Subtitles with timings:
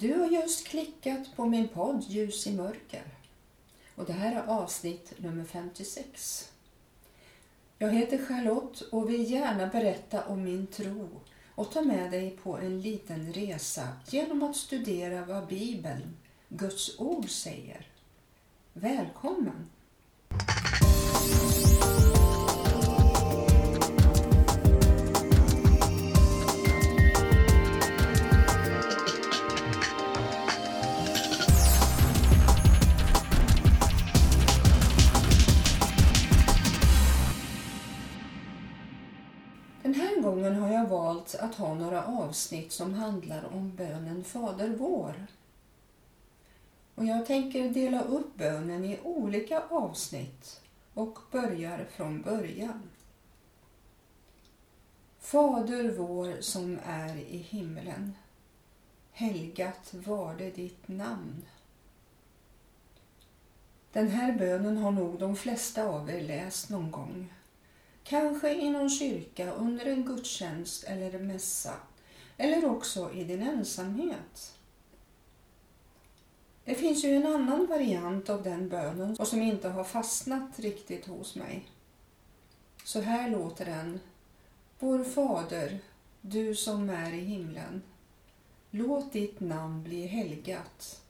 [0.00, 3.02] Du har just klickat på min podd Ljus i mörker.
[3.94, 6.52] Och det här är avsnitt nummer 56.
[7.78, 11.08] Jag heter Charlotte och vill gärna berätta om min tro
[11.54, 16.16] och ta med dig på en liten resa genom att studera vad Bibeln,
[16.48, 17.86] Guds ord, säger.
[18.72, 19.68] Välkommen!
[40.78, 45.26] Jag valt att ha några avsnitt som handlar om bönen Fader vår.
[46.94, 50.60] Och jag tänker dela upp bönen i olika avsnitt
[50.94, 52.82] och börjar från början.
[55.20, 58.14] Fader vår som är i himlen.
[59.12, 61.44] Helgat varde ditt namn.
[63.92, 67.28] Den här bönen har nog de flesta av er läst någon gång.
[68.08, 71.74] Kanske i någon kyrka under en gudstjänst eller en mässa.
[72.36, 74.58] Eller också i din ensamhet.
[76.64, 81.06] Det finns ju en annan variant av den bönen och som inte har fastnat riktigt
[81.06, 81.68] hos mig.
[82.84, 84.00] Så här låter den.
[84.78, 85.78] Vår Fader,
[86.20, 87.82] du som är i himlen.
[88.70, 91.02] Låt ditt namn bli helgat.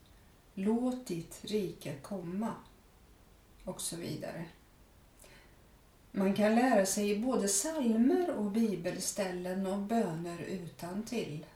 [0.55, 2.55] Låt ditt rike komma.
[3.65, 4.45] Och så vidare.
[6.13, 11.47] Man kan lära sig både salmer och bibelställen och böner utan till.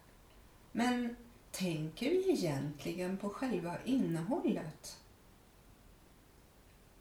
[0.72, 1.16] Men
[1.50, 4.96] tänker vi egentligen på själva innehållet?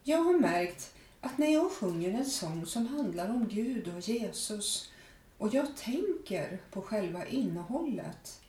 [0.03, 4.91] Jag har märkt att när jag sjunger en sång som handlar om Gud och Jesus
[5.37, 8.41] och jag tänker på själva innehållet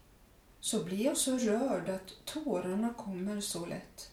[0.61, 4.11] så blir jag så rörd att tårarna kommer så lätt.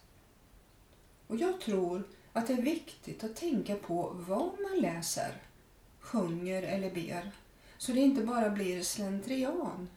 [1.27, 2.03] Och jag tror
[2.39, 5.41] att det är viktigt att tänka på vad man läser,
[5.99, 7.31] sjunger eller ber
[7.77, 9.89] så det inte bara blir slentrian.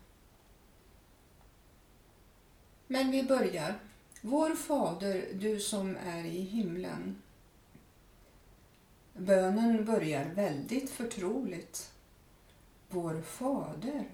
[2.87, 3.75] Men vi börjar.
[4.21, 7.23] Vår Fader, du som är i himlen.
[9.13, 11.93] Bönen börjar väldigt förtroligt.
[12.89, 14.05] Vår Fader.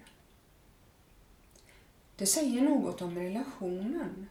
[2.17, 4.29] Det säger något om relationen.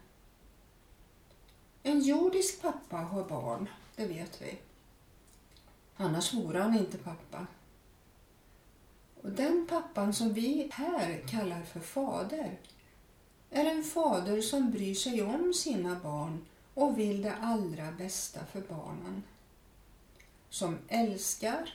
[1.84, 4.58] En jordisk pappa har barn, det vet vi.
[5.96, 7.48] Annars vore han inte pappa.
[9.22, 12.58] Och den pappan som vi här kallar för fader
[13.50, 18.62] är en fader som bryr sig om sina barn och vill det allra bästa för
[18.62, 19.24] barnen.
[20.50, 21.74] Som älskar,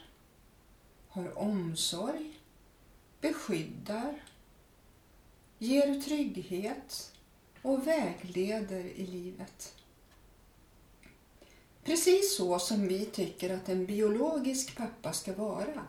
[1.09, 2.39] har omsorg,
[3.21, 4.23] beskyddar,
[5.57, 7.13] ger trygghet
[7.61, 9.82] och vägleder i livet.
[11.83, 15.87] Precis så som vi tycker att en biologisk pappa ska vara.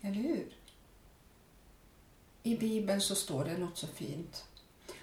[0.00, 0.56] Eller hur?
[2.42, 4.44] I Bibeln så står det något så fint.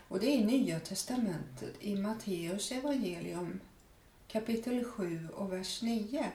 [0.08, 3.60] Och det är i Nya Testamentet, i Matteus evangelium
[4.28, 6.32] kapitel 7 och vers 9.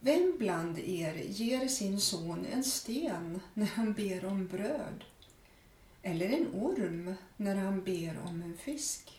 [0.00, 5.04] Vem bland er ger sin son en sten när han ber om bröd?
[6.02, 9.17] Eller en orm när han ber om en fisk?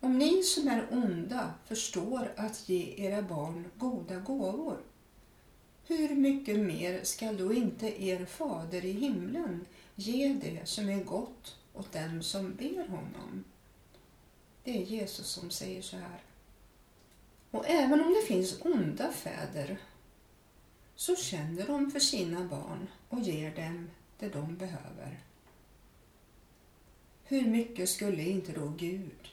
[0.00, 4.78] Om ni som är onda förstår att ge era barn goda gåvor,
[5.86, 11.56] hur mycket mer skall då inte er fader i himlen ge det som är gott
[11.74, 13.44] åt dem som ber honom?
[14.64, 16.22] Det är Jesus som säger så här.
[17.50, 19.78] Och även om det finns onda fäder
[20.94, 25.20] så känner de för sina barn och ger dem det de behöver.
[27.24, 29.28] Hur mycket skulle inte då Gud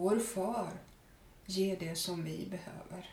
[0.00, 0.72] vår far
[1.46, 3.10] ger det som vi behöver.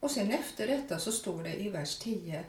[0.00, 2.44] Och sen efter detta så står det i vers 10.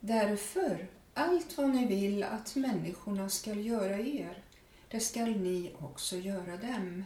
[0.00, 4.42] Därför, allt vad ni vill att människorna skall göra er,
[4.88, 7.04] det skall ni också göra dem.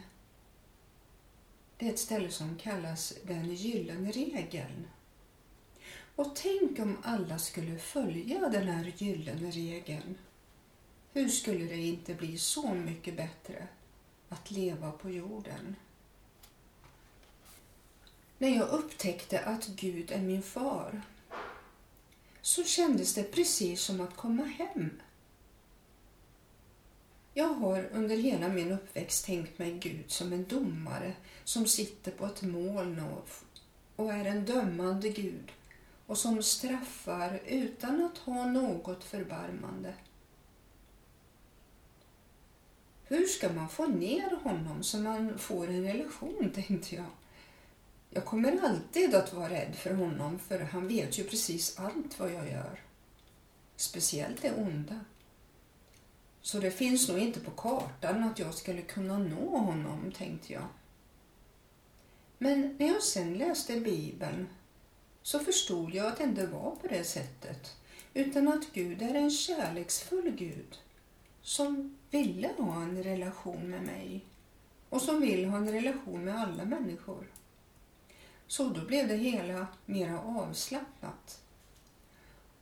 [1.77, 4.87] Det är ett ställe som kallas den gyllene regeln.
[6.15, 10.17] Och tänk om alla skulle följa den här gyllene regeln.
[11.13, 13.67] Hur skulle det inte bli så mycket bättre
[14.29, 15.75] att leva på jorden.
[18.37, 21.01] När jag upptäckte att Gud är min far
[22.41, 24.89] så kändes det precis som att komma hem.
[27.33, 31.13] Jag har under hela min uppväxt tänkt mig Gud som en domare
[31.43, 33.03] som sitter på ett moln
[33.95, 35.51] och, är en dömande Gud
[36.05, 39.93] och som straffar utan att ha något förbarmande.
[43.07, 47.05] Hur ska man få ner honom så man får en relation, tänkte jag.
[48.09, 52.33] Jag kommer alltid att vara rädd för honom för han vet ju precis allt vad
[52.33, 52.79] jag gör.
[53.75, 54.99] Speciellt det onda.
[56.41, 60.67] Så det finns nog inte på kartan att jag skulle kunna nå honom, tänkte jag.
[62.37, 64.47] Men när jag sen läste Bibeln
[65.21, 67.75] så förstod jag att det inte var på det sättet
[68.13, 70.79] utan att Gud är en kärleksfull Gud
[71.41, 74.25] som ville ha en relation med mig
[74.89, 77.27] och som vill ha en relation med alla människor.
[78.47, 81.41] Så då blev det hela mera avslappnat.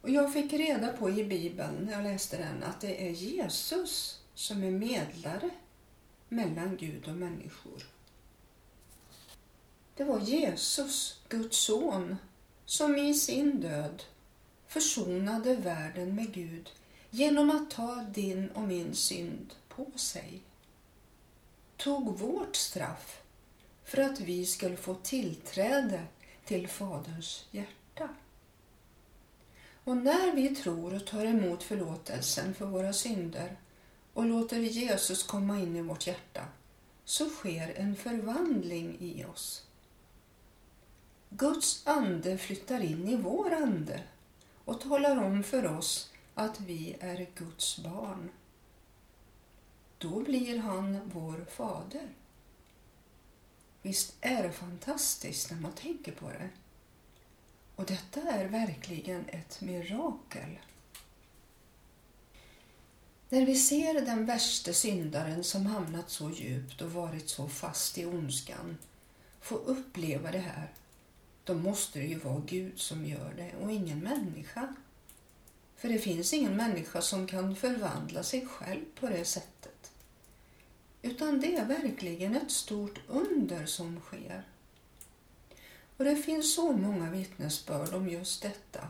[0.01, 4.21] Och jag fick reda på i Bibeln, när jag läste den, att det är Jesus
[4.33, 5.49] som är medlare
[6.29, 7.83] mellan Gud och människor.
[9.95, 12.17] Det var Jesus, Guds son,
[12.65, 14.03] som i sin död
[14.67, 16.69] försonade världen med Gud
[17.15, 20.41] genom att ta din och min synd på sig.
[21.77, 23.21] Tog vårt straff
[23.83, 26.03] för att vi skulle få tillträde
[26.45, 28.09] till Faderns hjärta.
[29.83, 33.57] Och när vi tror och tar emot förlåtelsen för våra synder
[34.13, 36.47] och låter Jesus komma in i vårt hjärta
[37.05, 39.67] så sker en förvandling i oss.
[41.29, 44.03] Guds ande flyttar in i vår ande
[44.65, 48.29] och talar om för oss att vi är Guds barn.
[49.97, 52.09] Då blir han vår fader.
[53.81, 56.49] Visst är det fantastiskt när man tänker på det?
[57.75, 60.59] Och detta är verkligen ett mirakel.
[63.29, 68.05] När vi ser den värste syndaren som hamnat så djupt och varit så fast i
[68.05, 68.77] ondskan
[69.41, 70.73] få uppleva det här,
[71.43, 74.75] då måste det ju vara Gud som gör det och ingen människa.
[75.75, 79.91] För det finns ingen människa som kan förvandla sig själv på det sättet.
[81.01, 84.43] Utan det är verkligen ett stort under som sker.
[85.97, 88.87] Och det finns så många vittnesbörd om just detta.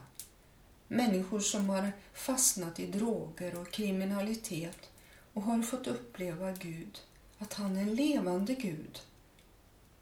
[0.88, 4.90] Människor som har fastnat i droger och kriminalitet
[5.34, 7.02] och har fått uppleva Gud,
[7.38, 9.02] att han är en levande Gud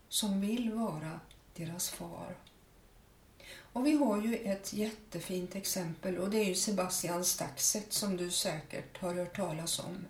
[0.09, 1.19] som vill vara
[1.55, 2.35] deras far.
[3.73, 8.31] Och vi har ju ett jättefint exempel och det är ju Sebastian Staxet som du
[8.31, 10.06] säkert har hört talas om.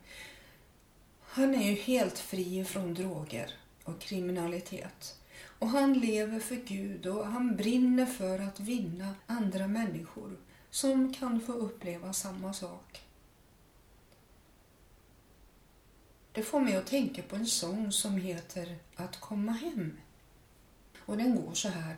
[1.21, 3.53] Han är ju helt fri från droger
[3.83, 5.15] och kriminalitet.
[5.59, 10.37] Och han lever för Gud och han brinner för att vinna andra människor
[10.69, 13.01] som kan få uppleva samma sak.
[16.31, 19.97] Det får mig att tänka på en sång som heter Att komma hem.
[21.05, 21.97] Och den går så här.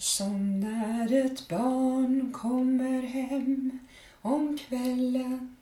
[0.00, 3.78] Som när ett barn kommer hem
[4.22, 5.56] om kvällen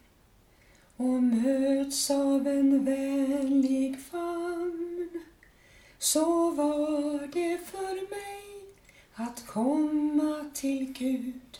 [0.97, 5.09] och möts av en vänlig famn.
[5.99, 8.75] Så var det för mig
[9.15, 11.59] att komma till Gud.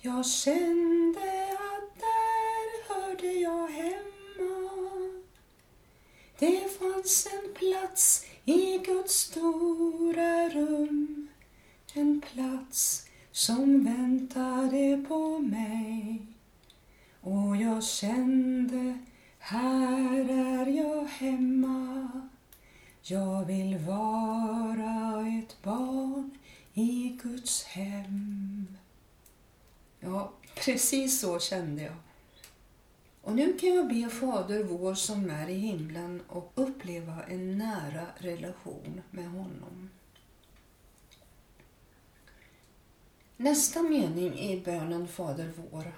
[0.00, 5.22] Jag kände att där hörde jag hemma.
[6.38, 11.28] Det fanns en plats i Guds stora rum.
[11.94, 16.26] En plats som väntade på mig.
[17.20, 18.98] Och jag kände,
[19.38, 22.10] här är jag hemma.
[23.02, 26.30] Jag vill vara ett barn
[26.74, 28.66] i Guds hem.
[30.00, 31.96] Ja, precis så kände jag.
[33.22, 38.06] Och nu kan jag be Fader vår som är i himlen och uppleva en nära
[38.18, 39.90] relation med honom.
[43.42, 45.92] Nästa mening i bönen Fader vår.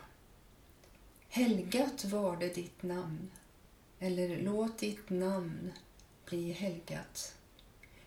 [1.29, 3.31] Helgat var det ditt namn,
[3.99, 5.73] eller låt ditt namn
[6.25, 7.35] bli helgat.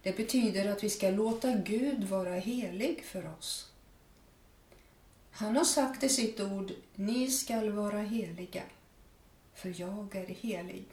[0.01, 3.71] Det betyder att vi ska låta Gud vara helig för oss.
[5.31, 8.63] Han har sagt i sitt ord, ni skall vara heliga,
[9.53, 10.87] för jag är helig.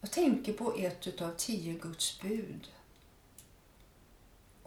[0.00, 2.68] Jag tänker på ett av tio Guds bud.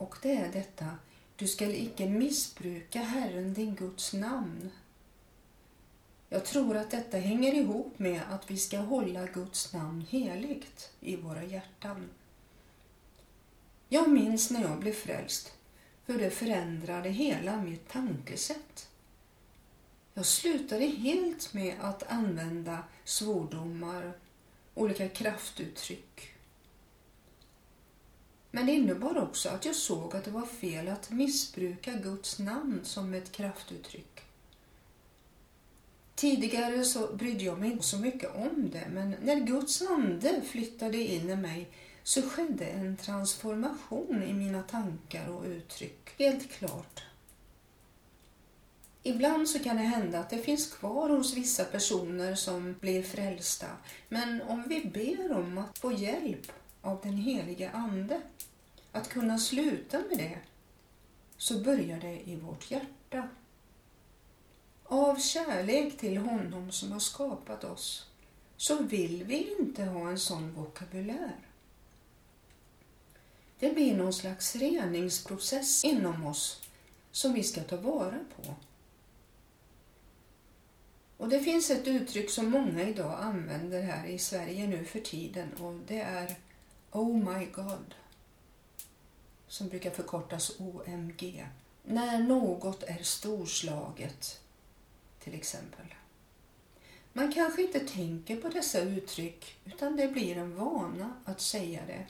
[0.01, 0.97] Och det är detta,
[1.35, 4.71] du skall icke missbruka Herren din Guds namn.
[6.29, 11.15] Jag tror att detta hänger ihop med att vi ska hålla Guds namn heligt i
[11.15, 12.09] våra hjärtan.
[13.89, 15.53] Jag minns när jag blev frälst
[16.05, 18.89] hur det förändrade hela mitt tankesätt.
[20.13, 24.13] Jag slutade helt med att använda svordomar,
[24.73, 26.30] olika kraftuttryck.
[28.51, 32.79] Men det innebar också att jag såg att det var fel att missbruka Guds namn
[32.83, 34.21] som ett kraftuttryck.
[36.15, 40.97] Tidigare så brydde jag mig inte så mycket om det, men när Guds ande flyttade
[40.97, 41.69] in i mig
[42.03, 46.09] så skedde en transformation i mina tankar och uttryck.
[46.17, 47.03] Helt klart.
[49.03, 53.67] Ibland så kan det hända att det finns kvar hos vissa personer som blir frälsta.
[54.09, 58.21] Men om vi ber om att få hjälp av den heliga Ande,
[58.91, 60.39] att kunna sluta med det,
[61.37, 63.29] så börjar det i vårt hjärta.
[64.83, 68.07] Av kärlek till honom som har skapat oss
[68.57, 71.35] så vill vi inte ha en sån vokabulär.
[73.59, 76.61] Det blir någon slags reningsprocess inom oss
[77.11, 78.55] som vi ska ta vara på.
[81.17, 85.53] Och Det finns ett uttryck som många idag använder här i Sverige nu för tiden
[85.53, 86.35] och det är
[86.91, 87.95] Oh my God
[89.51, 91.47] som brukar förkortas OMG.
[91.83, 94.39] När något är storslaget,
[95.19, 95.85] till exempel.
[97.13, 102.05] Man kanske inte tänker på dessa uttryck utan det blir en vana att säga det.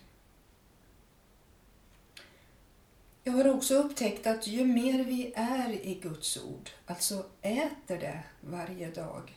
[3.23, 8.23] Jag har också upptäckt att ju mer vi är i Guds ord, alltså äter det
[8.41, 9.35] varje dag,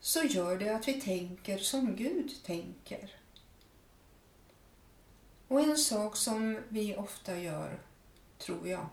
[0.00, 3.21] så gör det att vi tänker som Gud tänker.
[5.52, 7.78] Och en sak som vi ofta gör,
[8.38, 8.86] tror jag,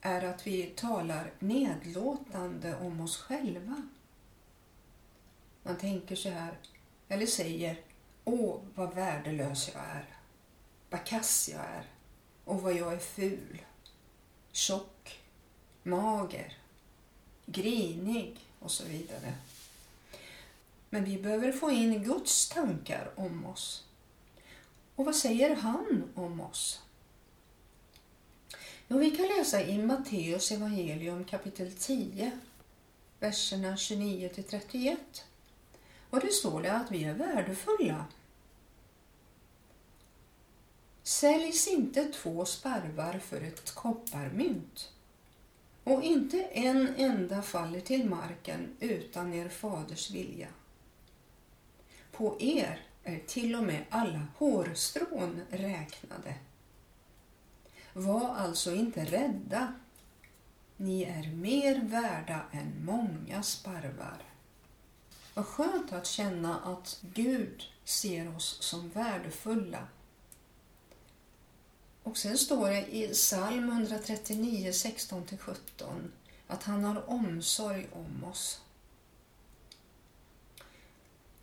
[0.00, 3.82] är att vi talar nedlåtande om oss själva.
[5.62, 6.58] Man tänker så här,
[7.08, 7.80] eller säger
[8.24, 10.04] Åh, vad värdelös jag är.
[10.90, 11.84] Vad kass jag är.
[12.44, 13.62] Och vad jag är ful.
[14.52, 15.20] Tjock.
[15.82, 16.58] Mager.
[17.46, 19.34] Grinig och så vidare.
[20.90, 23.89] Men vi behöver få in Guds tankar om oss.
[25.00, 26.82] Och vad säger han om oss?
[28.88, 32.30] Jo, vi kan läsa i Matteus evangelium kapitel 10,
[33.18, 35.24] verserna 29 till 31.
[36.10, 38.04] Och det står det att vi är värdefulla.
[41.02, 44.92] Säljs inte två sparvar för ett kopparmynt
[45.84, 50.48] och inte en enda faller till marken utan er faders vilja.
[52.12, 56.34] På er Eh, till och med alla hårstrån räknade.
[57.92, 59.74] Var alltså inte rädda.
[60.76, 64.22] Ni är mer värda än många sparvar.
[65.34, 69.86] Vad skönt att känna att Gud ser oss som värdefulla.
[72.02, 76.10] Och sen står det i psalm 139, 16-17
[76.46, 78.60] att han har omsorg om oss.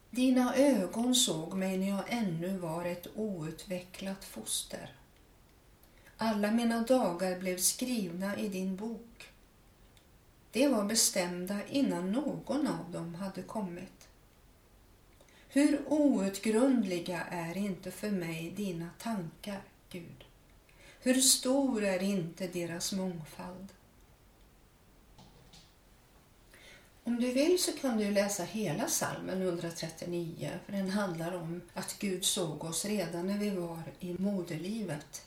[0.09, 4.95] Dina ögon såg mig när jag ännu var ett outvecklat foster.
[6.17, 9.29] Alla mina dagar blev skrivna i din bok.
[10.51, 14.07] De var bestämda innan någon av dem hade kommit.
[15.49, 20.23] Hur outgrundliga är inte för mig dina tankar, Gud?
[20.99, 23.73] Hur stor är inte deras mångfald?
[27.07, 31.99] Om du vill så kan du läsa hela salmen 139 för den handlar om att
[31.99, 35.25] Gud såg oss redan när vi var i moderlivet.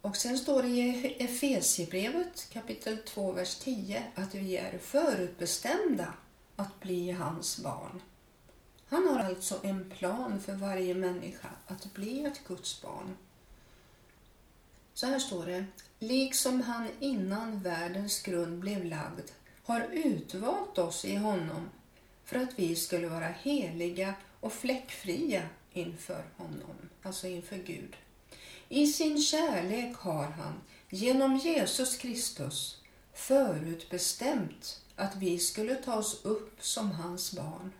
[0.00, 6.14] Och sen står det i Efesiebrevet kapitel 2, vers 10 att vi är förutbestämda
[6.56, 8.02] att bli hans barn.
[8.86, 13.16] Han har alltså en plan för varje människa att bli ett Guds barn.
[14.94, 15.64] Så här står det.
[16.02, 19.30] Liksom han innan världens grund blev lagd
[19.62, 21.70] har utvalt oss i honom
[22.24, 25.42] för att vi skulle vara heliga och fläckfria
[25.72, 27.96] inför honom, alltså inför Gud.
[28.68, 32.82] I sin kärlek har han genom Jesus Kristus
[33.14, 37.72] förutbestämt att vi skulle tas upp som hans barn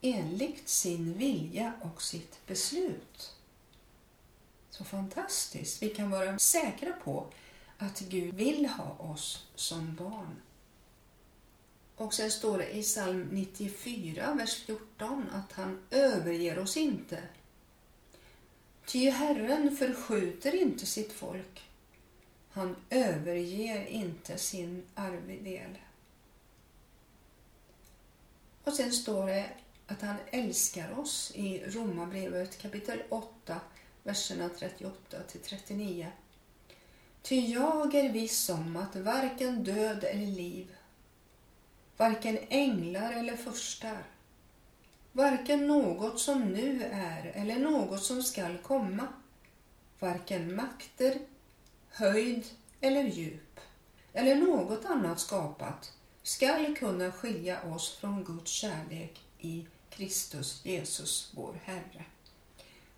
[0.00, 3.34] enligt sin vilja och sitt beslut.
[4.80, 5.82] Så fantastiskt!
[5.82, 7.26] Vi kan vara säkra på
[7.78, 10.42] att Gud vill ha oss som barn.
[11.96, 17.22] Och sen står det i psalm 94, vers 14 att han överger oss inte.
[18.86, 21.68] Ty Herren förskjuter inte sitt folk.
[22.50, 25.78] Han överger inte sin arvedel.
[28.64, 29.50] Och sen står det
[29.86, 33.60] att han älskar oss i Romarbrevet kapitel 8,
[34.02, 36.12] verserna 38 till 39.
[37.22, 40.76] Ty jag är viss om att varken död eller liv,
[41.96, 44.04] varken änglar eller furstar,
[45.12, 49.08] varken något som nu är eller något som skall komma,
[49.98, 51.18] varken makter,
[51.88, 52.46] höjd
[52.80, 53.60] eller djup,
[54.12, 55.92] eller något annat skapat
[56.22, 62.04] skall kunna skilja oss från Guds kärlek i Kristus Jesus, vår Herre.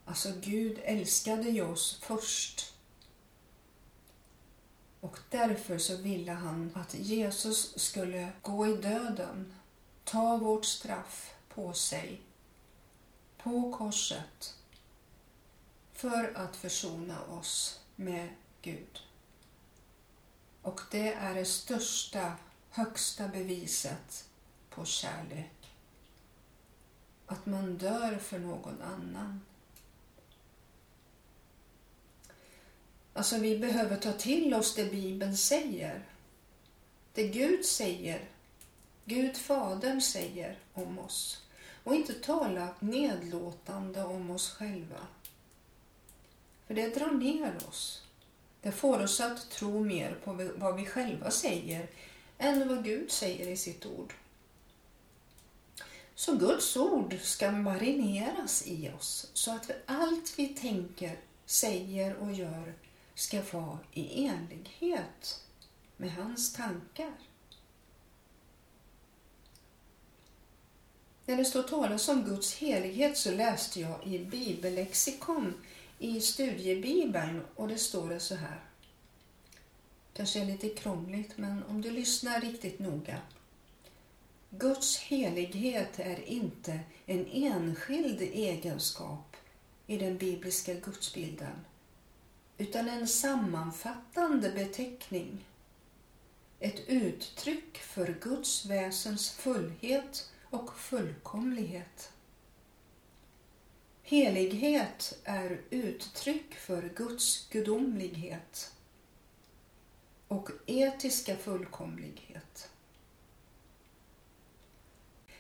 [0.05, 2.75] Alltså Gud älskade ju oss först.
[5.01, 9.55] Och därför så ville han att Jesus skulle gå i döden,
[10.05, 12.21] ta vårt straff på sig,
[13.37, 14.57] på korset,
[15.93, 18.29] för att försona oss med
[18.63, 19.03] Gud.
[20.63, 22.33] Och det är det största,
[22.71, 24.29] högsta beviset
[24.71, 25.77] på kärlek.
[27.27, 29.41] Att man dör för någon annan.
[33.13, 36.03] Alltså vi behöver ta till oss det Bibeln säger.
[37.15, 38.29] Det Gud säger,
[39.05, 41.43] Gud Fadern säger om oss.
[41.85, 45.07] Och inte tala nedlåtande om oss själva.
[46.67, 48.03] För det drar ner oss.
[48.63, 51.89] Det får oss att tro mer på vad vi själva säger
[52.39, 54.15] än vad Gud säger i sitt ord.
[56.15, 62.75] Så Guds ord ska marineras i oss så att allt vi tänker, säger och gör
[63.15, 65.45] ska vara i enlighet
[65.97, 67.13] med hans tankar.
[71.27, 75.55] När det står talas om Guds helighet så läste jag i bibellexikon
[75.99, 78.61] i studiebibeln och det står det så här.
[80.15, 83.19] Kanske är lite krångligt men om du lyssnar riktigt noga.
[84.51, 89.37] Guds helighet är inte en enskild egenskap
[89.87, 91.65] i den bibliska gudsbilden
[92.59, 95.45] utan en sammanfattande beteckning.
[96.61, 102.13] Ett uttryck för Guds väsens fullhet och fullkomlighet.
[104.03, 108.73] Helighet är uttryck för Guds gudomlighet
[110.29, 112.71] och etiska fullkomlighet.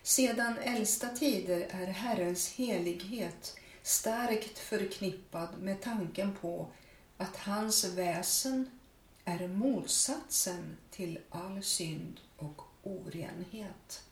[0.02, 6.68] Sedan äldsta tider är Herrens helighet starkt förknippad med tanken på
[7.22, 8.70] att hans väsen
[9.24, 14.04] är motsatsen till all synd och orenhet.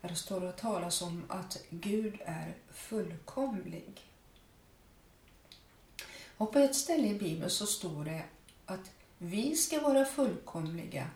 [0.00, 4.10] Här står det talas om att Gud är fullkomlig.
[6.36, 8.24] Och på ett ställe i Bibeln så står det
[8.66, 11.10] att vi ska vara fullkomliga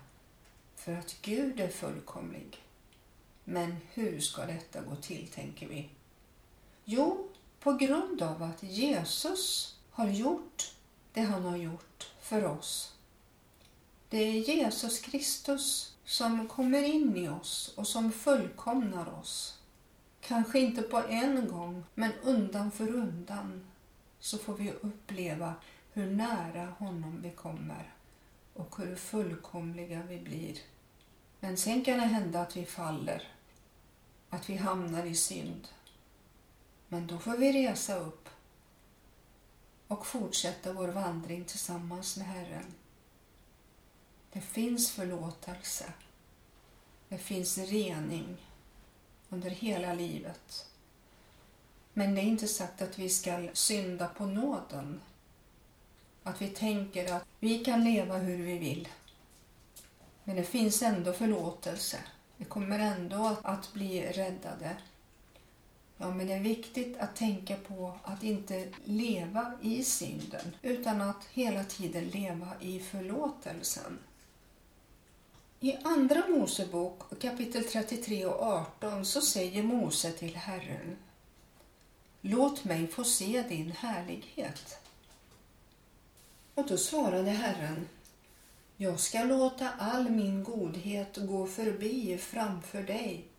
[0.76, 2.62] för att Gud är fullkomlig.
[3.44, 5.90] Men hur ska detta gå till, tänker vi?
[6.85, 7.28] Jo,
[7.61, 10.72] på grund av att Jesus har gjort
[11.12, 12.94] det han har gjort för oss.
[14.09, 19.59] Det är Jesus Kristus som kommer in i oss och som fullkomnar oss.
[20.20, 23.66] Kanske inte på en gång, men undan för undan
[24.20, 25.55] så får vi uppleva
[25.92, 27.92] hur nära honom vi kommer
[28.55, 30.59] och hur fullkomliga vi blir.
[31.40, 33.29] Men sen kan det hända att vi faller,
[34.31, 35.68] att vi hamnar i synd.
[36.88, 38.29] Men då får vi resa upp
[39.92, 42.74] och fortsätta vår vandring tillsammans med Herren.
[44.33, 45.92] Det finns förlåtelse.
[47.09, 48.37] Det finns rening
[49.28, 50.66] under hela livet.
[51.92, 55.00] Men det är inte sagt att vi ska synda på nåden.
[56.22, 58.88] Att vi tänker att vi kan leva hur vi vill.
[60.24, 61.98] Men det finns ändå förlåtelse.
[62.37, 64.76] Vi kommer ändå att bli räddade.
[66.02, 71.24] Ja, men det är viktigt att tänka på att inte leva i synden utan att
[71.32, 73.98] hela tiden leva i förlåtelsen.
[75.60, 80.96] I Andra Mosebok kapitel 33 och 18 så säger Mose till Herren
[82.20, 84.78] Låt mig få se din härlighet.
[86.54, 87.88] Och då svarade Herren
[88.76, 93.31] Jag ska låta all min godhet gå förbi framför dig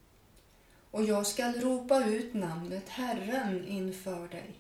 [0.93, 4.51] och jag skall ropa ut namnet Herren inför dig.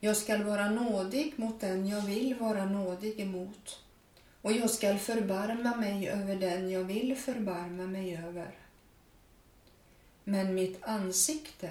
[0.00, 3.80] Jag skall vara nådig mot den jag vill vara nådig emot
[4.42, 8.54] och jag skall förbarma mig över den jag vill förbarma mig över.
[10.24, 11.70] Men mitt ansikte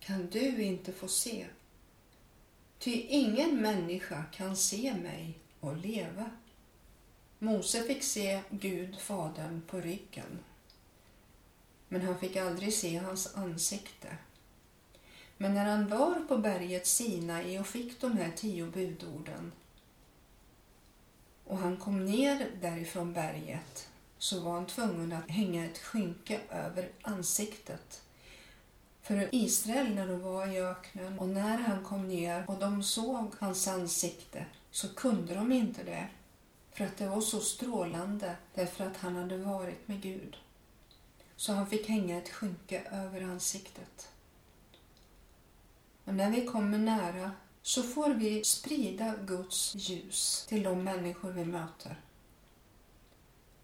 [0.00, 1.46] kan du inte få se.
[2.78, 6.30] Ty ingen människa kan se mig och leva.
[7.38, 10.38] Mose fick se Gud, Fadern, på ryggen
[11.92, 14.16] men han fick aldrig se hans ansikte.
[15.36, 19.52] Men när han var på berget Sinai och fick de här tio budorden
[21.44, 26.88] och han kom ner därifrån berget så var han tvungen att hänga ett skynke över
[27.02, 28.02] ansiktet.
[29.02, 33.32] För Israel när de var i öknen och när han kom ner och de såg
[33.38, 36.08] hans ansikte så kunde de inte det.
[36.70, 40.36] För att det var så strålande därför att han hade varit med Gud.
[41.42, 44.08] Så han fick hänga ett skynke över ansiktet.
[46.04, 51.44] Och när vi kommer nära så får vi sprida Guds ljus till de människor vi
[51.44, 52.00] möter.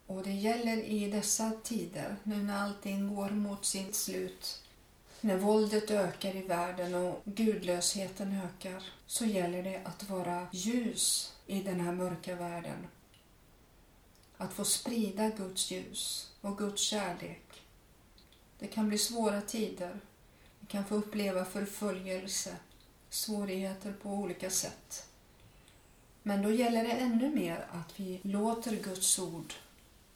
[0.07, 4.63] Och det gäller i dessa tider, nu när allting går mot sitt slut,
[5.21, 11.63] när våldet ökar i världen och gudlösheten ökar, så gäller det att vara ljus i
[11.63, 12.87] den här mörka världen.
[14.37, 17.48] Att få sprida Guds ljus och Guds kärlek.
[18.59, 20.01] Det kan bli svåra tider.
[20.61, 22.57] Vi kan få uppleva förföljelse,
[23.09, 25.09] svårigheter på olika sätt.
[26.23, 29.55] Men då gäller det ännu mer att vi låter Guds ord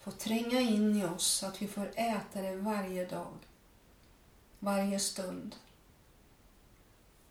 [0.01, 3.35] få tränga in i oss så att vi får äta det varje dag,
[4.59, 5.57] varje stund.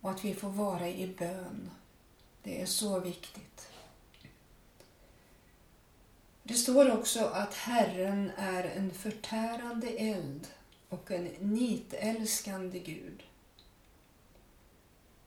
[0.01, 1.71] Och att vi får vara i bön.
[2.43, 3.67] Det är så viktigt.
[6.43, 10.47] Det står också att Herren är en förtärande eld
[10.91, 13.23] och en nitälskande Gud.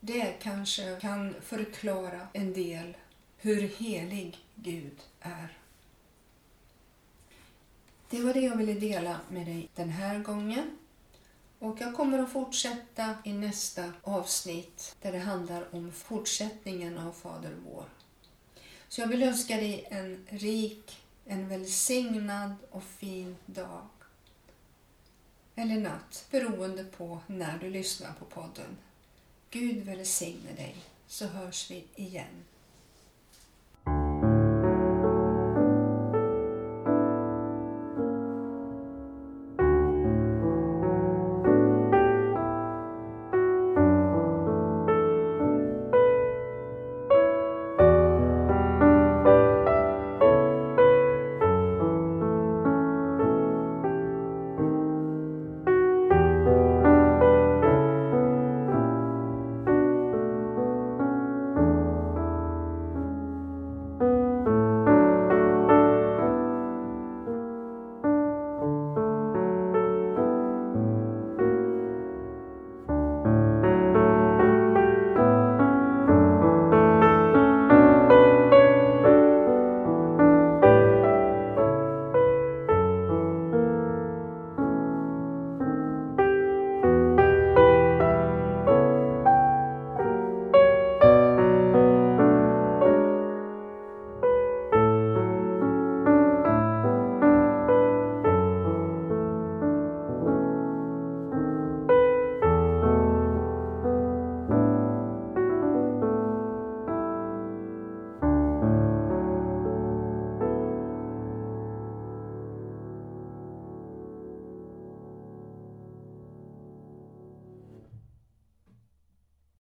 [0.00, 2.96] Det kanske kan förklara en del
[3.36, 5.58] hur helig Gud är.
[8.10, 10.78] Det var det jag ville dela med dig den här gången.
[11.58, 17.56] Och jag kommer att fortsätta i nästa avsnitt där det handlar om fortsättningen av Fader
[17.66, 17.84] vår.
[18.88, 23.88] Så jag vill önska dig en rik, en välsignad och fin dag.
[25.56, 28.76] Eller natt, beroende på när du lyssnar på podden.
[29.50, 32.44] Gud välsigne dig, så hörs vi igen.